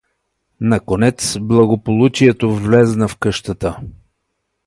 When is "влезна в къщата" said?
2.55-3.77